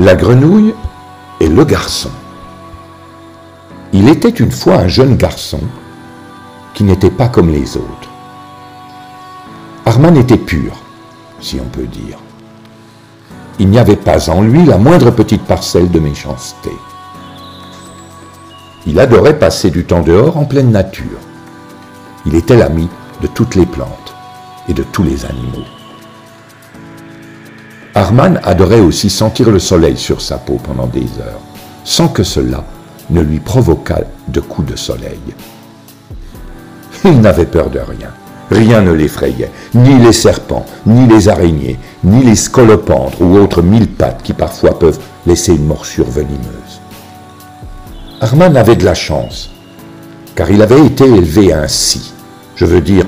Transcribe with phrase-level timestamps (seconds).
[0.00, 0.74] La grenouille
[1.40, 2.10] et le garçon.
[3.92, 5.58] Il était une fois un jeune garçon
[6.72, 8.08] qui n'était pas comme les autres.
[9.86, 10.74] Arman était pur,
[11.40, 12.16] si on peut dire.
[13.58, 16.70] Il n'y avait pas en lui la moindre petite parcelle de méchanceté.
[18.86, 21.18] Il adorait passer du temps dehors en pleine nature.
[22.24, 22.88] Il était l'ami
[23.20, 24.14] de toutes les plantes
[24.68, 25.66] et de tous les animaux.
[27.94, 31.40] Arman adorait aussi sentir le soleil sur sa peau pendant des heures,
[31.84, 32.64] sans que cela
[33.10, 35.20] ne lui provoquât de coups de soleil.
[37.04, 38.10] Il n'avait peur de rien.
[38.50, 43.88] Rien ne l'effrayait, ni les serpents, ni les araignées, ni les scolopendres ou autres mille
[43.88, 46.80] pattes qui parfois peuvent laisser une morsure venimeuse.
[48.20, 49.50] Arman avait de la chance,
[50.34, 52.14] car il avait été élevé ainsi,
[52.56, 53.04] je veux dire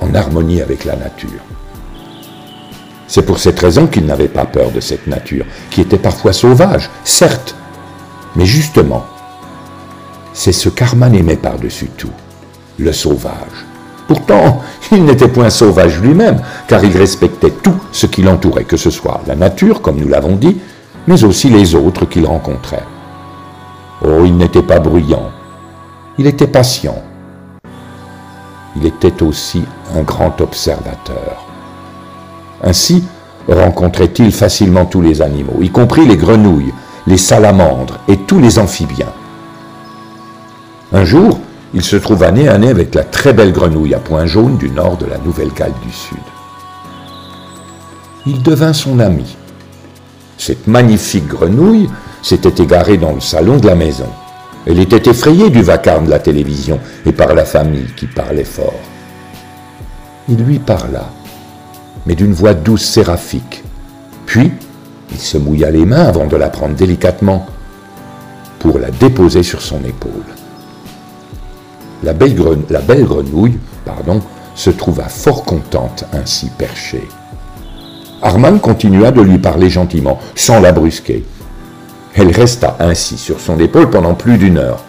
[0.00, 1.40] en harmonie avec la nature.
[3.08, 6.90] C'est pour cette raison qu'il n'avait pas peur de cette nature, qui était parfois sauvage,
[7.04, 7.56] certes,
[8.36, 9.04] mais justement,
[10.34, 12.12] c'est ce qu'Arman aimait par-dessus tout,
[12.78, 13.64] le sauvage.
[14.06, 18.90] Pourtant, il n'était point sauvage lui-même, car il respectait tout ce qui l'entourait, que ce
[18.90, 20.58] soit la nature, comme nous l'avons dit,
[21.06, 22.84] mais aussi les autres qu'il rencontrait.
[24.04, 25.30] Oh, il n'était pas bruyant,
[26.18, 27.02] il était patient.
[28.76, 29.64] Il était aussi
[29.96, 31.46] un grand observateur.
[32.62, 33.04] Ainsi
[33.48, 36.72] rencontrait-il facilement tous les animaux, y compris les grenouilles,
[37.06, 39.12] les salamandres et tous les amphibiens.
[40.92, 41.40] Un jour,
[41.74, 44.70] il se trouva nez à nez avec la très belle grenouille à point jaune du
[44.70, 46.18] nord de la Nouvelle-Galles du Sud.
[48.26, 49.36] Il devint son ami.
[50.36, 51.88] Cette magnifique grenouille
[52.22, 54.08] s'était égarée dans le salon de la maison.
[54.66, 58.80] Elle était effrayée du vacarme de la télévision et par la famille qui parlait fort.
[60.28, 61.08] Il lui parla
[62.06, 63.64] mais d'une voix douce séraphique.
[64.26, 64.52] Puis,
[65.10, 67.46] il se mouilla les mains avant de la prendre délicatement
[68.58, 70.12] pour la déposer sur son épaule.
[72.02, 74.20] La belle, grenouille pardon,
[74.54, 77.08] se trouva fort contente ainsi perchée.
[78.22, 81.24] Armand continua de lui parler gentiment, sans la brusquer.
[82.14, 84.84] Elle resta ainsi sur son épaule pendant plus d'une heure.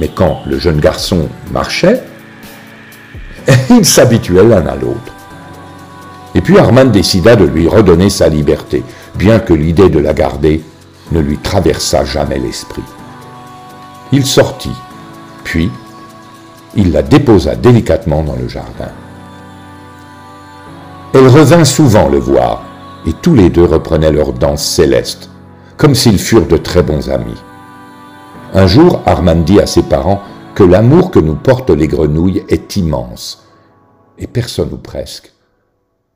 [0.00, 2.02] Mais quand le jeune garçon marchait,
[3.70, 5.14] ils s'habituaient l'un à l'autre.
[6.38, 8.84] Et puis Armand décida de lui redonner sa liberté,
[9.16, 10.62] bien que l'idée de la garder
[11.10, 12.84] ne lui traversa jamais l'esprit.
[14.12, 14.76] Il sortit,
[15.42, 15.68] puis
[16.76, 18.92] il la déposa délicatement dans le jardin.
[21.12, 22.62] Elle revint souvent le voir,
[23.04, 25.30] et tous les deux reprenaient leur danse céleste,
[25.76, 27.42] comme s'ils furent de très bons amis.
[28.54, 30.22] Un jour, Armand dit à ses parents
[30.54, 33.44] que l'amour que nous portent les grenouilles est immense,
[34.18, 35.32] et personne ou presque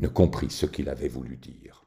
[0.00, 1.79] ne comprit ce qu'il avait voulu dire.